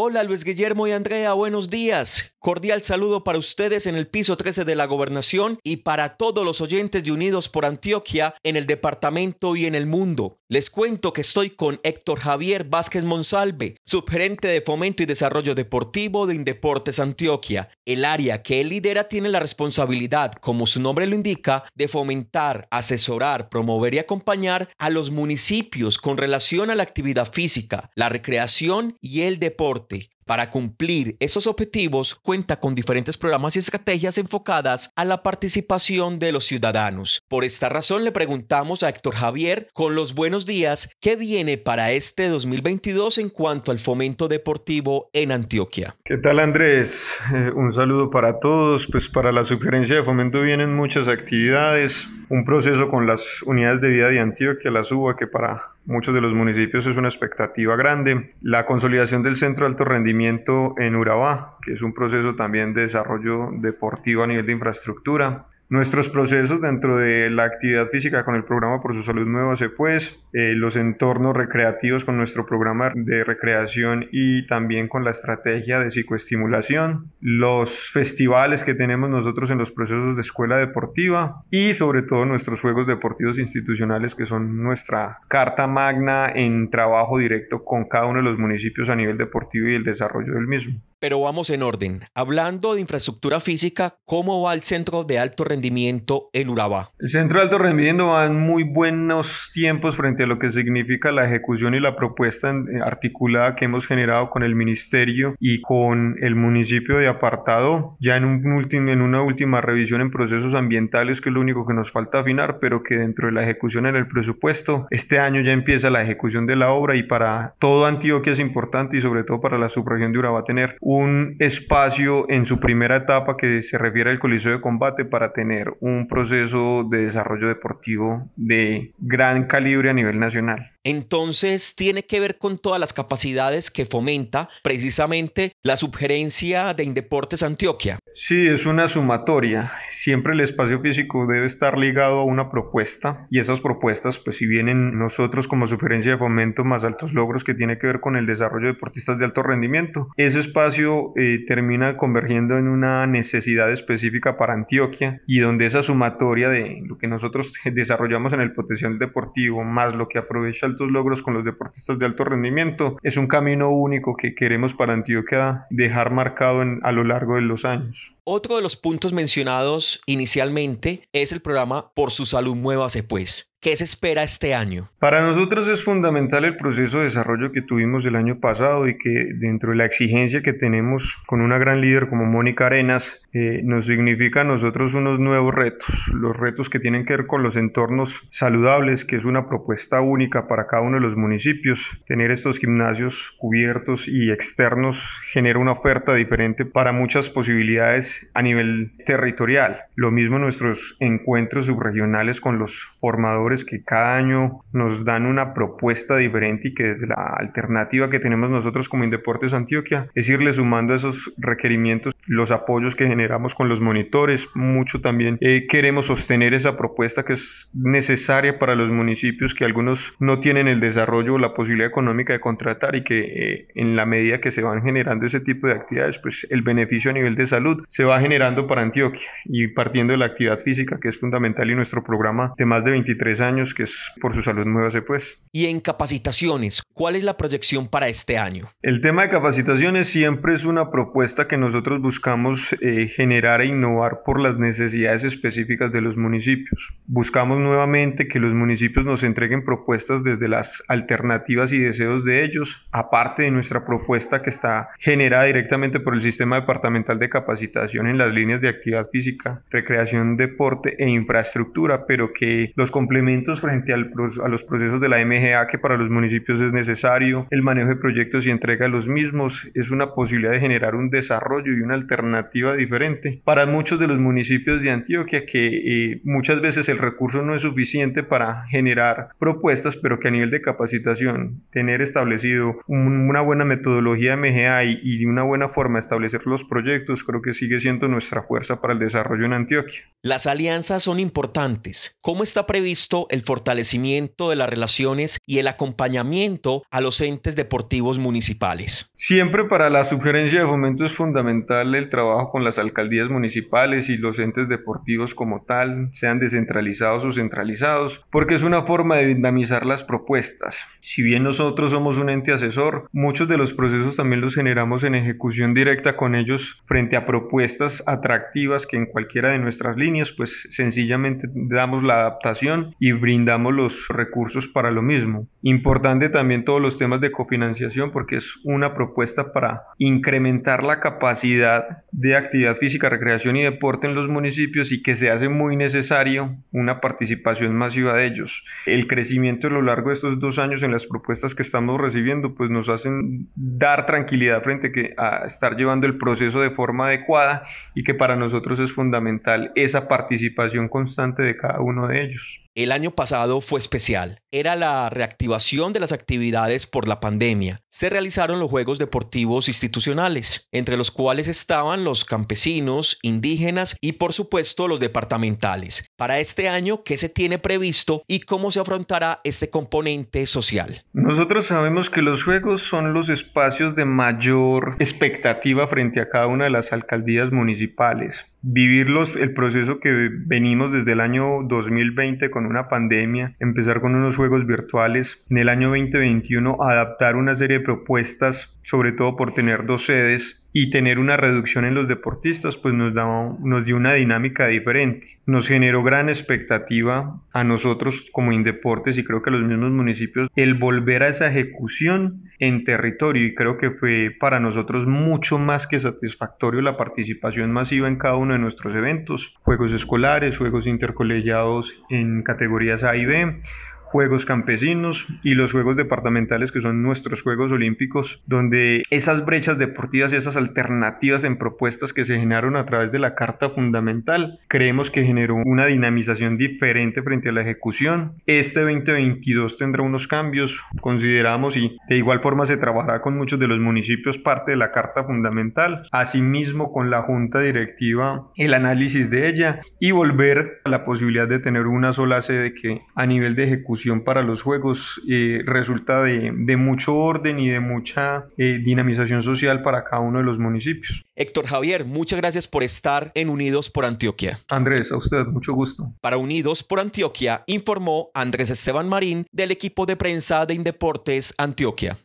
Hola 0.00 0.22
Luis 0.22 0.44
Guillermo 0.44 0.86
y 0.86 0.92
Andrea, 0.92 1.32
buenos 1.32 1.70
días. 1.70 2.32
Cordial 2.40 2.84
saludo 2.84 3.24
para 3.24 3.38
ustedes 3.38 3.88
en 3.88 3.96
el 3.96 4.06
piso 4.06 4.36
13 4.36 4.64
de 4.64 4.76
la 4.76 4.86
gobernación 4.86 5.58
y 5.64 5.78
para 5.78 6.16
todos 6.16 6.44
los 6.44 6.60
oyentes 6.60 7.02
de 7.02 7.10
Unidos 7.10 7.48
por 7.48 7.66
Antioquia 7.66 8.36
en 8.44 8.54
el 8.54 8.64
departamento 8.64 9.56
y 9.56 9.66
en 9.66 9.74
el 9.74 9.86
mundo. 9.86 10.38
Les 10.48 10.70
cuento 10.70 11.12
que 11.12 11.22
estoy 11.22 11.50
con 11.50 11.80
Héctor 11.82 12.20
Javier 12.20 12.62
Vázquez 12.62 13.02
Monsalve, 13.02 13.74
subgerente 13.84 14.46
de 14.46 14.60
Fomento 14.60 15.02
y 15.02 15.06
Desarrollo 15.06 15.56
Deportivo 15.56 16.28
de 16.28 16.36
Indeportes 16.36 17.00
Antioquia. 17.00 17.70
El 17.84 18.04
área 18.04 18.40
que 18.40 18.60
él 18.60 18.68
lidera 18.68 19.08
tiene 19.08 19.30
la 19.30 19.40
responsabilidad, 19.40 20.30
como 20.34 20.66
su 20.66 20.80
nombre 20.80 21.08
lo 21.08 21.16
indica, 21.16 21.64
de 21.74 21.88
fomentar, 21.88 22.68
asesorar, 22.70 23.48
promover 23.48 23.94
y 23.94 23.98
acompañar 23.98 24.68
a 24.78 24.90
los 24.90 25.10
municipios 25.10 25.98
con 25.98 26.16
relación 26.16 26.70
a 26.70 26.76
la 26.76 26.84
actividad 26.84 27.30
física, 27.30 27.90
la 27.96 28.08
recreación 28.08 28.96
y 29.00 29.22
el 29.22 29.40
deporte 29.40 30.10
para 30.28 30.50
cumplir 30.50 31.16
esos 31.18 31.48
objetivos, 31.48 32.14
cuenta 32.14 32.60
con 32.60 32.76
diferentes 32.76 33.16
programas 33.16 33.56
y 33.56 33.58
estrategias 33.58 34.18
enfocadas 34.18 34.92
a 34.94 35.04
la 35.04 35.22
participación 35.24 36.20
de 36.20 36.30
los 36.30 36.44
ciudadanos. 36.44 37.22
Por 37.26 37.44
esta 37.44 37.68
razón 37.68 38.04
le 38.04 38.12
preguntamos 38.12 38.82
a 38.82 38.90
Héctor 38.90 39.16
Javier, 39.16 39.68
con 39.72 39.96
los 39.96 40.14
buenos 40.14 40.44
días, 40.44 40.90
¿qué 41.00 41.16
viene 41.16 41.56
para 41.56 41.92
este 41.92 42.28
2022 42.28 43.18
en 43.18 43.30
cuanto 43.30 43.72
al 43.72 43.78
fomento 43.78 44.28
deportivo 44.28 45.08
en 45.14 45.32
Antioquia? 45.32 45.96
¿Qué 46.04 46.18
tal 46.18 46.40
Andrés? 46.40 47.16
Eh, 47.34 47.50
un 47.54 47.72
saludo 47.72 48.10
para 48.10 48.38
todos. 48.38 48.86
Pues 48.86 49.08
para 49.08 49.32
la 49.32 49.44
sugerencia 49.44 49.96
de 49.96 50.04
fomento 50.04 50.42
vienen 50.42 50.74
muchas 50.74 51.08
actividades, 51.08 52.06
un 52.28 52.44
proceso 52.44 52.88
con 52.88 53.06
las 53.06 53.42
unidades 53.44 53.80
de 53.80 53.88
vida 53.88 54.10
de 54.10 54.20
Antioquia, 54.20 54.70
la 54.70 54.84
SUBA, 54.84 55.16
que 55.16 55.26
para 55.26 55.72
muchos 55.88 56.14
de 56.14 56.20
los 56.20 56.34
municipios 56.34 56.86
es 56.86 56.96
una 56.98 57.08
expectativa 57.08 57.74
grande. 57.74 58.28
La 58.42 58.66
consolidación 58.66 59.22
del 59.22 59.36
centro 59.36 59.64
de 59.64 59.72
alto 59.72 59.84
rendimiento 59.86 60.74
en 60.76 60.94
Urabá, 60.94 61.56
que 61.62 61.72
es 61.72 61.82
un 61.82 61.94
proceso 61.94 62.36
también 62.36 62.74
de 62.74 62.82
desarrollo 62.82 63.50
deportivo 63.54 64.22
a 64.22 64.26
nivel 64.26 64.46
de 64.46 64.52
infraestructura. 64.52 65.46
Nuestros 65.70 66.10
procesos 66.10 66.60
dentro 66.60 66.96
de 66.96 67.30
la 67.30 67.44
actividad 67.44 67.86
física 67.86 68.24
con 68.24 68.34
el 68.34 68.44
programa 68.44 68.80
Por 68.80 68.94
su 68.94 69.02
Salud 69.02 69.26
Nueva 69.26 69.56
se 69.56 69.70
pues, 69.70 70.18
eh, 70.32 70.54
los 70.54 70.76
entornos 70.76 71.36
recreativos 71.36 72.04
con 72.04 72.16
nuestro 72.16 72.46
programa 72.46 72.92
de 72.94 73.24
recreación 73.24 74.06
y 74.12 74.46
también 74.46 74.88
con 74.88 75.04
la 75.04 75.10
estrategia 75.10 75.80
de 75.80 75.90
psicoestimulación, 75.90 77.12
los 77.20 77.90
festivales 77.90 78.64
que 78.64 78.74
tenemos 78.74 79.10
nosotros 79.10 79.50
en 79.50 79.58
los 79.58 79.70
procesos 79.70 80.16
de 80.16 80.22
escuela 80.22 80.56
deportiva 80.56 81.40
y 81.50 81.74
sobre 81.74 82.02
todo 82.02 82.24
nuestros 82.24 82.60
juegos 82.60 82.86
deportivos 82.86 83.38
institucionales 83.38 84.14
que 84.14 84.26
son 84.26 84.62
nuestra 84.62 85.20
carta 85.28 85.66
magna 85.66 86.26
en 86.34 86.70
trabajo 86.70 87.18
directo 87.18 87.64
con 87.64 87.86
cada 87.88 88.06
uno 88.06 88.18
de 88.18 88.24
los 88.24 88.38
municipios 88.38 88.88
a 88.88 88.96
nivel 88.96 89.16
deportivo 89.18 89.68
y 89.68 89.74
el 89.74 89.84
desarrollo 89.84 90.34
del 90.34 90.46
mismo. 90.46 90.80
Pero 91.00 91.20
vamos 91.20 91.50
en 91.50 91.62
orden. 91.62 92.02
Hablando 92.12 92.74
de 92.74 92.80
infraestructura 92.80 93.38
física, 93.38 93.98
¿cómo 94.04 94.42
va 94.42 94.52
el 94.52 94.62
centro 94.62 95.04
de 95.04 95.20
alto 95.20 95.44
rendimiento 95.44 96.28
en 96.32 96.48
Urabá? 96.48 96.90
El 96.98 97.08
centro 97.08 97.38
de 97.38 97.44
alto 97.44 97.58
rendimiento 97.58 98.08
va 98.08 98.24
en 98.24 98.34
muy 98.34 98.64
buenos 98.64 99.50
tiempos 99.54 99.94
frente 99.94 100.17
a 100.22 100.26
lo 100.26 100.38
que 100.38 100.50
significa 100.50 101.12
la 101.12 101.26
ejecución 101.26 101.74
y 101.74 101.80
la 101.80 101.96
propuesta 101.96 102.50
eh, 102.50 102.80
articulada 102.84 103.54
que 103.54 103.64
hemos 103.64 103.86
generado 103.86 104.30
con 104.30 104.42
el 104.42 104.54
ministerio 104.54 105.34
y 105.40 105.60
con 105.60 106.16
el 106.20 106.34
municipio 106.34 106.98
de 106.98 107.08
Apartado, 107.08 107.96
ya 108.00 108.16
en, 108.16 108.24
un 108.24 108.68
en 108.70 109.02
una 109.02 109.22
última 109.22 109.60
revisión 109.60 110.00
en 110.00 110.10
procesos 110.10 110.54
ambientales, 110.54 111.20
que 111.20 111.30
es 111.30 111.34
lo 111.34 111.40
único 111.40 111.66
que 111.66 111.74
nos 111.74 111.90
falta 111.90 112.20
afinar, 112.20 112.58
pero 112.60 112.82
que 112.82 112.96
dentro 112.96 113.26
de 113.26 113.32
la 113.32 113.42
ejecución 113.42 113.86
en 113.86 113.96
el 113.96 114.06
presupuesto, 114.06 114.86
este 114.90 115.18
año 115.18 115.40
ya 115.40 115.52
empieza 115.52 115.90
la 115.90 116.02
ejecución 116.02 116.46
de 116.46 116.56
la 116.56 116.70
obra 116.70 116.96
y 116.96 117.02
para 117.02 117.54
todo 117.58 117.86
Antioquia 117.86 118.32
es 118.32 118.38
importante 118.38 118.96
y 118.96 119.00
sobre 119.00 119.24
todo 119.24 119.40
para 119.40 119.58
la 119.58 119.68
subregión 119.68 120.12
de 120.12 120.18
Urabá 120.18 120.44
tener 120.44 120.76
un 120.80 121.36
espacio 121.38 122.28
en 122.30 122.44
su 122.44 122.60
primera 122.60 122.96
etapa 122.96 123.36
que 123.36 123.62
se 123.62 123.78
refiere 123.78 124.10
al 124.10 124.18
coliseo 124.18 124.52
de 124.52 124.60
combate 124.60 125.04
para 125.04 125.32
tener 125.32 125.74
un 125.80 126.08
proceso 126.08 126.86
de 126.88 127.04
desarrollo 127.04 127.48
deportivo 127.48 128.28
de 128.36 128.92
gran 128.98 129.46
calibre 129.46 129.90
a 129.90 129.94
nivel 129.94 130.07
nacional. 130.16 130.77
Entonces 130.88 131.74
tiene 131.76 132.06
que 132.06 132.18
ver 132.18 132.38
con 132.38 132.56
todas 132.56 132.80
las 132.80 132.94
capacidades 132.94 133.70
que 133.70 133.84
fomenta 133.84 134.48
precisamente 134.62 135.52
la 135.62 135.76
subgerencia 135.76 136.72
de 136.72 136.82
Indeportes 136.82 137.42
Antioquia. 137.42 137.98
Sí, 138.14 138.48
es 138.48 138.64
una 138.64 138.88
sumatoria. 138.88 139.70
Siempre 139.90 140.32
el 140.32 140.40
espacio 140.40 140.80
físico 140.80 141.26
debe 141.26 141.44
estar 141.44 141.76
ligado 141.76 142.20
a 142.20 142.24
una 142.24 142.50
propuesta 142.50 143.26
y 143.30 143.38
esas 143.38 143.60
propuestas, 143.60 144.18
pues 144.18 144.38
si 144.38 144.46
vienen 144.46 144.98
nosotros 144.98 145.46
como 145.46 145.66
sugerencia 145.66 146.12
de 146.12 146.18
fomento 146.18 146.64
más 146.64 146.84
altos 146.84 147.12
logros 147.12 147.44
que 147.44 147.52
tiene 147.52 147.78
que 147.78 147.86
ver 147.86 148.00
con 148.00 148.16
el 148.16 148.24
desarrollo 148.24 148.68
de 148.68 148.72
deportistas 148.72 149.18
de 149.18 149.26
alto 149.26 149.42
rendimiento, 149.42 150.08
ese 150.16 150.40
espacio 150.40 151.12
eh, 151.16 151.44
termina 151.46 151.98
convergiendo 151.98 152.56
en 152.56 152.66
una 152.66 153.06
necesidad 153.06 153.70
específica 153.70 154.38
para 154.38 154.54
Antioquia 154.54 155.20
y 155.26 155.40
donde 155.40 155.66
esa 155.66 155.82
sumatoria 155.82 156.48
de 156.48 156.80
lo 156.86 156.96
que 156.96 157.08
nosotros 157.08 157.52
desarrollamos 157.66 158.32
en 158.32 158.40
el 158.40 158.54
potencial 158.54 158.98
deportivo 158.98 159.64
más 159.64 159.94
lo 159.94 160.08
que 160.08 160.16
aprovecha 160.16 160.64
el 160.64 160.77
logros 160.86 161.22
con 161.22 161.34
los 161.34 161.44
deportistas 161.44 161.98
de 161.98 162.06
alto 162.06 162.24
rendimiento. 162.24 162.96
Es 163.02 163.16
un 163.16 163.26
camino 163.26 163.70
único 163.70 164.16
que 164.16 164.34
queremos 164.34 164.74
para 164.74 164.94
Antioquia 164.94 165.66
dejar 165.70 166.12
marcado 166.12 166.62
a 166.82 166.92
lo 166.92 167.04
largo 167.04 167.34
de 167.34 167.42
los 167.42 167.64
años. 167.64 168.14
Otro 168.24 168.56
de 168.56 168.62
los 168.62 168.76
puntos 168.76 169.12
mencionados 169.12 170.00
inicialmente 170.06 171.08
es 171.12 171.32
el 171.32 171.40
programa 171.40 171.92
Por 171.94 172.10
su 172.10 172.26
salud 172.26 172.54
muévase 172.54 173.02
pues. 173.02 173.47
¿Qué 173.60 173.74
se 173.74 173.82
espera 173.82 174.22
este 174.22 174.54
año? 174.54 174.88
Para 175.00 175.20
nosotros 175.20 175.66
es 175.66 175.82
fundamental 175.82 176.44
el 176.44 176.56
proceso 176.56 176.98
de 176.98 177.06
desarrollo 177.06 177.50
que 177.50 177.60
tuvimos 177.60 178.06
el 178.06 178.14
año 178.14 178.38
pasado 178.38 178.86
y 178.86 178.96
que 178.96 179.30
dentro 179.34 179.72
de 179.72 179.78
la 179.78 179.84
exigencia 179.84 180.42
que 180.42 180.52
tenemos 180.52 181.16
con 181.26 181.40
una 181.40 181.58
gran 181.58 181.80
líder 181.80 182.08
como 182.08 182.24
Mónica 182.24 182.66
Arenas, 182.66 183.20
eh, 183.32 183.62
nos 183.64 183.86
significa 183.86 184.42
a 184.42 184.44
nosotros 184.44 184.94
unos 184.94 185.18
nuevos 185.18 185.52
retos, 185.52 186.12
los 186.14 186.36
retos 186.36 186.70
que 186.70 186.78
tienen 186.78 187.04
que 187.04 187.16
ver 187.16 187.26
con 187.26 187.42
los 187.42 187.56
entornos 187.56 188.22
saludables, 188.28 189.04
que 189.04 189.16
es 189.16 189.24
una 189.24 189.48
propuesta 189.48 190.00
única 190.02 190.46
para 190.46 190.68
cada 190.68 190.82
uno 190.82 190.98
de 190.98 191.02
los 191.02 191.16
municipios. 191.16 191.98
Tener 192.06 192.30
estos 192.30 192.58
gimnasios 192.58 193.34
cubiertos 193.38 194.06
y 194.06 194.30
externos 194.30 195.20
genera 195.24 195.58
una 195.58 195.72
oferta 195.72 196.14
diferente 196.14 196.64
para 196.64 196.92
muchas 196.92 197.28
posibilidades 197.28 198.30
a 198.34 198.42
nivel 198.42 198.92
territorial. 199.04 199.82
Lo 199.96 200.12
mismo 200.12 200.38
nuestros 200.38 200.96
encuentros 201.00 201.66
subregionales 201.66 202.40
con 202.40 202.58
los 202.58 202.88
formadores 203.00 203.47
que 203.64 203.82
cada 203.82 204.16
año 204.16 204.60
nos 204.72 205.04
dan 205.04 205.26
una 205.26 205.54
propuesta 205.54 206.16
diferente 206.16 206.68
y 206.68 206.74
que 206.74 206.84
desde 206.84 207.06
la 207.06 207.14
alternativa 207.14 208.10
que 208.10 208.20
tenemos 208.20 208.50
nosotros 208.50 208.88
como 208.88 209.04
Indeportes 209.04 209.52
Antioquia 209.52 210.08
es 210.14 210.28
irle 210.28 210.52
sumando 210.52 210.94
esos 210.94 211.32
requerimientos 211.38 212.14
los 212.26 212.50
apoyos 212.50 212.94
que 212.94 213.08
generamos 213.08 213.54
con 213.54 213.68
los 213.68 213.80
monitores. 213.80 214.48
Mucho 214.54 215.00
también 215.00 215.38
eh, 215.40 215.66
queremos 215.68 216.06
sostener 216.06 216.54
esa 216.54 216.76
propuesta 216.76 217.24
que 217.24 217.32
es 217.32 217.70
necesaria 217.72 218.58
para 218.58 218.74
los 218.74 218.90
municipios 218.90 219.54
que 219.54 219.64
algunos 219.64 220.14
no 220.20 220.40
tienen 220.40 220.68
el 220.68 220.80
desarrollo 220.80 221.34
o 221.34 221.38
la 221.38 221.54
posibilidad 221.54 221.88
económica 221.88 222.32
de 222.32 222.40
contratar 222.40 222.94
y 222.94 223.02
que 223.02 223.20
eh, 223.20 223.68
en 223.74 223.96
la 223.96 224.06
medida 224.06 224.40
que 224.40 224.50
se 224.50 224.62
van 224.62 224.82
generando 224.82 225.26
ese 225.26 225.40
tipo 225.40 225.66
de 225.66 225.74
actividades, 225.74 226.18
pues 226.18 226.46
el 226.50 226.62
beneficio 226.62 227.10
a 227.10 227.14
nivel 227.14 227.34
de 227.34 227.46
salud 227.46 227.84
se 227.88 228.04
va 228.04 228.20
generando 228.20 228.66
para 228.66 228.82
Antioquia 228.82 229.28
y 229.46 229.68
partiendo 229.68 230.12
de 230.12 230.18
la 230.18 230.26
actividad 230.26 230.58
física 230.58 230.98
que 231.00 231.08
es 231.08 231.18
fundamental 231.18 231.70
y 231.70 231.74
nuestro 231.74 232.04
programa 232.04 232.54
de 232.56 232.66
más 232.66 232.84
de 232.84 232.92
23 232.92 233.37
años, 233.40 233.74
que 233.74 233.84
es 233.84 234.10
por 234.20 234.34
su 234.34 234.42
salud 234.42 234.66
muévase 234.66 235.02
pues. 235.02 235.38
Y 235.52 235.66
en 235.66 235.80
capacitaciones, 235.80 236.82
¿cuál 236.92 237.16
es 237.16 237.24
la 237.24 237.36
proyección 237.36 237.88
para 237.88 238.08
este 238.08 238.36
año? 238.36 238.70
El 238.82 239.00
tema 239.00 239.22
de 239.22 239.30
capacitaciones 239.30 240.08
siempre 240.08 240.54
es 240.54 240.64
una 240.64 240.90
propuesta 240.90 241.48
que 241.48 241.56
nosotros 241.56 242.00
buscamos 242.00 242.74
eh, 242.80 243.08
generar 243.08 243.62
e 243.62 243.66
innovar 243.66 244.22
por 244.24 244.40
las 244.40 244.58
necesidades 244.58 245.24
específicas 245.24 245.90
de 245.90 246.00
los 246.00 246.16
municipios. 246.16 246.94
Buscamos 247.06 247.58
nuevamente 247.58 248.28
que 248.28 248.40
los 248.40 248.54
municipios 248.54 249.06
nos 249.06 249.22
entreguen 249.22 249.64
propuestas 249.64 250.22
desde 250.22 250.48
las 250.48 250.82
alternativas 250.88 251.72
y 251.72 251.78
deseos 251.78 252.24
de 252.24 252.44
ellos, 252.44 252.86
aparte 252.92 253.44
de 253.44 253.50
nuestra 253.50 253.86
propuesta 253.86 254.42
que 254.42 254.50
está 254.50 254.90
generada 254.98 255.44
directamente 255.44 256.00
por 256.00 256.14
el 256.14 256.22
sistema 256.22 256.60
departamental 256.60 257.18
de 257.18 257.28
capacitación 257.28 258.06
en 258.06 258.18
las 258.18 258.32
líneas 258.32 258.60
de 258.60 258.68
actividad 258.68 259.06
física, 259.10 259.64
recreación, 259.70 260.36
deporte 260.36 260.96
e 261.02 261.08
infraestructura, 261.08 262.06
pero 262.06 262.32
que 262.32 262.72
los 262.76 262.90
complementos 262.90 263.27
frente 263.60 263.92
al, 263.92 264.12
a 264.42 264.48
los 264.48 264.64
procesos 264.64 265.00
de 265.00 265.08
la 265.08 265.24
MGA 265.24 265.66
que 265.66 265.78
para 265.78 265.96
los 265.96 266.08
municipios 266.08 266.60
es 266.60 266.72
necesario, 266.72 267.46
el 267.50 267.62
manejo 267.62 267.88
de 267.88 267.96
proyectos 267.96 268.46
y 268.46 268.50
entrega 268.50 268.86
de 268.86 268.90
los 268.90 269.08
mismos 269.08 269.68
es 269.74 269.90
una 269.90 270.14
posibilidad 270.14 270.52
de 270.52 270.60
generar 270.60 270.94
un 270.94 271.10
desarrollo 271.10 271.72
y 271.72 271.80
una 271.80 271.94
alternativa 271.94 272.74
diferente 272.74 273.40
para 273.44 273.66
muchos 273.66 273.98
de 273.98 274.06
los 274.06 274.18
municipios 274.18 274.82
de 274.82 274.90
Antioquia 274.90 275.44
que 275.46 275.66
eh, 275.66 276.20
muchas 276.24 276.60
veces 276.60 276.88
el 276.88 276.98
recurso 276.98 277.42
no 277.42 277.54
es 277.54 277.62
suficiente 277.62 278.22
para 278.22 278.66
generar 278.68 279.30
propuestas, 279.38 279.96
pero 279.96 280.18
que 280.18 280.28
a 280.28 280.30
nivel 280.30 280.50
de 280.50 280.62
capacitación, 280.62 281.62
tener 281.70 282.02
establecido 282.02 282.78
una 282.86 283.40
buena 283.40 283.64
metodología 283.64 284.36
MGA 284.36 284.84
y, 284.84 285.00
y 285.02 285.24
una 285.26 285.42
buena 285.42 285.68
forma 285.68 285.98
de 285.98 286.00
establecer 286.00 286.46
los 286.46 286.64
proyectos, 286.64 287.24
creo 287.24 287.42
que 287.42 287.52
sigue 287.52 287.80
siendo 287.80 288.08
nuestra 288.08 288.42
fuerza 288.42 288.80
para 288.80 288.94
el 288.94 288.98
desarrollo 288.98 289.44
en 289.46 289.52
Antioquia. 289.52 290.02
Las 290.22 290.46
alianzas 290.46 291.02
son 291.02 291.20
importantes. 291.20 292.16
¿Cómo 292.20 292.42
está 292.42 292.66
previsto 292.66 293.17
supuesto, 293.18 293.26
el 293.30 293.42
fortalecimiento 293.42 294.50
de 294.50 294.56
las 294.56 294.68
relaciones 294.68 295.38
y 295.46 295.58
el 295.58 295.68
acompañamiento 295.68 296.82
a 296.90 297.00
los 297.00 297.20
entes 297.20 297.56
deportivos 297.56 298.18
municipales. 298.18 299.10
Siempre 299.14 299.64
para 299.64 299.90
la 299.90 300.04
sugerencia 300.04 300.60
de 300.60 300.66
fomento 300.66 301.04
es 301.04 301.14
fundamental 301.14 301.94
el 301.94 302.08
trabajo 302.08 302.50
con 302.50 302.64
las 302.64 302.78
alcaldías 302.78 303.28
municipales 303.28 304.08
y 304.08 304.16
los 304.16 304.38
entes 304.38 304.68
deportivos 304.68 305.34
como 305.34 305.64
tal, 305.64 306.08
sean 306.12 306.38
descentralizados 306.38 307.24
o 307.24 307.32
centralizados, 307.32 308.24
porque 308.30 308.54
es 308.54 308.62
una 308.62 308.82
forma 308.82 309.16
de 309.16 309.26
dinamizar 309.26 309.86
las 309.86 310.04
propuestas. 310.04 310.86
Si 311.00 311.22
bien 311.22 311.42
nosotros 311.42 311.90
somos 311.90 312.18
un 312.18 312.30
ente 312.30 312.52
asesor, 312.52 313.08
muchos 313.12 313.48
de 313.48 313.58
los 313.58 313.74
procesos 313.74 314.16
también 314.16 314.40
los 314.40 314.54
generamos 314.54 315.04
en 315.04 315.14
ejecución 315.14 315.74
directa 315.74 316.16
con 316.16 316.34
ellos 316.34 316.82
frente 316.86 317.16
a 317.16 317.24
propuestas 317.24 318.02
atractivas 318.06 318.86
que 318.86 318.96
en 318.96 319.06
cualquiera 319.06 319.50
de 319.50 319.58
nuestras 319.58 319.96
líneas, 319.96 320.32
pues 320.32 320.66
sencillamente 320.70 321.48
damos 321.54 322.02
la 322.02 322.14
adaptación 322.18 322.94
y 322.98 323.07
brindamos 323.12 323.74
los 323.74 324.08
recursos 324.08 324.68
para 324.68 324.90
lo 324.90 325.02
mismo. 325.02 325.48
Importante 325.62 326.28
también 326.28 326.64
todos 326.64 326.80
los 326.80 326.98
temas 326.98 327.20
de 327.20 327.32
cofinanciación 327.32 328.10
porque 328.10 328.36
es 328.36 328.58
una 328.64 328.94
propuesta 328.94 329.52
para 329.52 329.84
incrementar 329.98 330.82
la 330.82 331.00
capacidad 331.00 332.04
de 332.12 332.36
actividad 332.36 332.76
física, 332.76 333.08
recreación 333.08 333.56
y 333.56 333.62
deporte 333.62 334.06
en 334.06 334.14
los 334.14 334.28
municipios 334.28 334.92
y 334.92 335.02
que 335.02 335.16
se 335.16 335.30
hace 335.30 335.48
muy 335.48 335.76
necesario 335.76 336.56
una 336.72 337.00
participación 337.00 337.74
masiva 337.74 338.14
de 338.14 338.26
ellos. 338.26 338.64
El 338.86 339.06
crecimiento 339.06 339.68
a 339.68 339.70
lo 339.70 339.82
largo 339.82 340.08
de 340.08 340.14
estos 340.14 340.38
dos 340.38 340.58
años 340.58 340.82
en 340.82 340.92
las 340.92 341.06
propuestas 341.06 341.54
que 341.54 341.62
estamos 341.62 342.00
recibiendo 342.00 342.54
pues 342.54 342.70
nos 342.70 342.88
hacen 342.88 343.48
dar 343.54 344.06
tranquilidad 344.06 344.62
frente 344.62 345.14
a 345.16 345.44
estar 345.46 345.76
llevando 345.76 346.06
el 346.06 346.18
proceso 346.18 346.60
de 346.60 346.70
forma 346.70 347.06
adecuada 347.06 347.66
y 347.94 348.04
que 348.04 348.14
para 348.14 348.36
nosotros 348.36 348.78
es 348.80 348.92
fundamental 348.92 349.72
esa 349.74 350.08
participación 350.08 350.88
constante 350.88 351.42
de 351.42 351.56
cada 351.56 351.80
uno 351.80 352.06
de 352.06 352.22
ellos. 352.22 352.67
El 352.78 352.92
año 352.92 353.10
pasado 353.10 353.60
fue 353.60 353.80
especial. 353.80 354.40
Era 354.50 354.76
la 354.76 355.10
reactivación 355.10 355.92
de 355.92 356.00
las 356.00 356.12
actividades 356.12 356.86
por 356.86 357.06
la 357.06 357.20
pandemia. 357.20 357.82
Se 357.90 358.08
realizaron 358.08 358.60
los 358.60 358.70
Juegos 358.70 358.98
Deportivos 358.98 359.68
Institucionales, 359.68 360.68
entre 360.72 360.96
los 360.96 361.10
cuales 361.10 361.48
estaban 361.48 362.02
los 362.02 362.24
campesinos, 362.24 363.18
indígenas 363.20 363.94
y 364.00 364.12
por 364.12 364.32
supuesto 364.32 364.88
los 364.88 365.00
departamentales. 365.00 366.06
Para 366.16 366.38
este 366.38 366.70
año, 366.70 367.02
¿qué 367.04 367.18
se 367.18 367.28
tiene 367.28 367.58
previsto 367.58 368.22
y 368.26 368.40
cómo 368.40 368.70
se 368.70 368.80
afrontará 368.80 369.38
este 369.44 369.68
componente 369.68 370.46
social? 370.46 371.04
Nosotros 371.12 371.66
sabemos 371.66 372.08
que 372.08 372.22
los 372.22 372.42
Juegos 372.42 372.80
son 372.80 373.12
los 373.12 373.28
espacios 373.28 373.94
de 373.94 374.06
mayor 374.06 374.96
expectativa 374.98 375.86
frente 375.88 376.22
a 376.22 376.30
cada 376.30 376.46
una 376.46 376.64
de 376.64 376.70
las 376.70 376.94
alcaldías 376.94 377.52
municipales 377.52 378.46
vivir 378.62 379.08
el 379.38 379.54
proceso 379.54 380.00
que 380.00 380.30
venimos 380.46 380.92
desde 380.92 381.12
el 381.12 381.20
año 381.20 381.62
2020 381.64 382.50
con 382.50 382.66
una 382.66 382.88
pandemia, 382.88 383.56
empezar 383.60 384.00
con 384.00 384.14
unos 384.14 384.37
juegos 384.38 384.66
virtuales, 384.66 385.44
en 385.50 385.58
el 385.58 385.68
año 385.68 385.88
2021 385.88 386.78
adaptar 386.80 387.36
una 387.36 387.54
serie 387.54 387.78
de 387.78 387.84
propuestas, 387.84 388.78
sobre 388.82 389.12
todo 389.12 389.36
por 389.36 389.52
tener 389.52 389.84
dos 389.84 390.06
sedes 390.06 390.66
y 390.72 390.90
tener 390.90 391.18
una 391.18 391.36
reducción 391.36 391.84
en 391.84 391.94
los 391.94 392.06
deportistas, 392.06 392.76
pues 392.76 392.94
nos, 392.94 393.12
da, 393.12 393.26
nos 393.60 393.84
dio 393.84 393.96
una 393.96 394.12
dinámica 394.12 394.68
diferente. 394.68 395.40
Nos 395.44 395.66
generó 395.66 396.04
gran 396.04 396.28
expectativa 396.28 397.42
a 397.52 397.64
nosotros 397.64 398.28
como 398.32 398.52
Indeportes 398.52 399.18
y 399.18 399.24
creo 399.24 399.42
que 399.42 399.50
a 399.50 399.54
los 399.54 399.64
mismos 399.64 399.90
municipios 399.90 400.48
el 400.54 400.74
volver 400.74 401.24
a 401.24 401.28
esa 401.28 401.48
ejecución 401.48 402.44
en 402.60 402.84
territorio 402.84 403.44
y 403.44 403.54
creo 403.54 403.76
que 403.76 403.90
fue 403.90 404.30
para 404.38 404.60
nosotros 404.60 405.06
mucho 405.06 405.58
más 405.58 405.86
que 405.86 405.98
satisfactorio 405.98 406.80
la 406.80 406.96
participación 406.96 407.72
masiva 407.72 408.06
en 408.06 408.16
cada 408.16 408.36
uno 408.36 408.52
de 408.52 408.60
nuestros 408.60 408.94
eventos, 408.94 409.56
juegos 409.62 409.92
escolares, 409.92 410.58
juegos 410.58 410.86
intercolegiados 410.86 412.00
en 412.08 412.42
categorías 412.42 413.04
A 413.04 413.16
y 413.16 413.26
B, 413.26 413.60
Juegos 414.10 414.46
Campesinos 414.46 415.26
y 415.42 415.54
los 415.54 415.72
Juegos 415.72 415.96
Departamentales, 415.96 416.72
que 416.72 416.80
son 416.80 417.02
nuestros 417.02 417.42
Juegos 417.42 417.72
Olímpicos, 417.72 418.42
donde 418.46 419.02
esas 419.10 419.44
brechas 419.44 419.78
deportivas 419.78 420.32
y 420.32 420.36
esas 420.36 420.56
alternativas 420.56 421.44
en 421.44 421.58
propuestas 421.58 422.14
que 422.14 422.24
se 422.24 422.38
generaron 422.38 422.76
a 422.76 422.86
través 422.86 423.12
de 423.12 423.18
la 423.18 423.34
Carta 423.34 423.68
Fundamental, 423.68 424.60
creemos 424.68 425.10
que 425.10 425.24
generó 425.24 425.56
una 425.56 425.86
dinamización 425.86 426.56
diferente 426.56 427.22
frente 427.22 427.50
a 427.50 427.52
la 427.52 427.60
ejecución. 427.60 428.42
Este 428.46 428.80
2022 428.80 429.76
tendrá 429.76 430.02
unos 430.02 430.26
cambios, 430.26 430.82
consideramos, 431.02 431.76
y 431.76 431.98
de 432.08 432.16
igual 432.16 432.40
forma 432.40 432.64
se 432.64 432.78
trabajará 432.78 433.20
con 433.20 433.36
muchos 433.36 433.58
de 433.58 433.68
los 433.68 433.78
municipios 433.78 434.38
parte 434.38 434.70
de 434.70 434.78
la 434.78 434.90
Carta 434.90 435.24
Fundamental, 435.24 436.08
asimismo 436.12 436.92
con 436.92 437.10
la 437.10 437.20
Junta 437.20 437.60
Directiva, 437.60 438.50
el 438.56 438.72
análisis 438.72 439.28
de 439.30 439.48
ella 439.48 439.80
y 440.00 440.12
volver 440.12 440.80
a 440.84 440.88
la 440.88 441.04
posibilidad 441.04 441.46
de 441.46 441.58
tener 441.58 441.86
una 441.86 442.14
sola 442.14 442.40
sede 442.40 442.74
que 442.74 443.02
a 443.14 443.26
nivel 443.26 443.54
de 443.54 443.64
ejecución 443.64 443.97
para 444.24 444.42
los 444.42 444.62
juegos 444.62 445.20
eh, 445.28 445.60
resulta 445.64 446.22
de, 446.22 446.76
mucho 446.76 447.14
orden 447.14 447.58
y 447.58 447.68
de 447.68 447.80
mucha 447.80 448.46
eh, 448.56 448.80
dinamización 448.84 449.42
social 449.42 449.82
para 449.82 450.04
cada 450.04 450.22
uno 450.22 450.38
de 450.38 450.44
los 450.44 450.58
municipios. 450.58 451.24
Héctor 451.36 451.66
Javier, 451.66 452.04
muchas 452.04 452.38
gracias 452.38 452.66
por 452.66 452.82
estar 452.82 453.30
en 453.34 453.48
Unidos 453.48 453.90
por 453.90 454.04
Antioquia. 454.04 454.60
Andrés, 454.68 455.12
a 455.12 455.16
usted, 455.16 455.46
mucho 455.46 455.72
gusto. 455.72 456.12
Para 456.20 456.36
Unidos 456.36 456.82
por 456.82 457.00
Antioquia, 457.00 457.64
informó 457.66 458.30
Andrés 458.34 458.70
Esteban 458.70 459.08
Marín 459.08 459.46
del 459.52 459.70
equipo 459.70 460.06
de 460.06 460.16
prensa 460.16 460.66
de 460.66 460.74
Indeportes 460.74 461.54
Antioquia. 461.58 462.18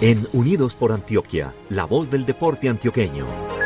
En 0.00 0.26
Unidos 0.32 0.74
por 0.74 0.92
Antioquia, 0.92 1.54
la 1.70 1.84
voz 1.84 2.10
del 2.10 2.26
deporte 2.26 2.68
antioqueño. 2.68 3.57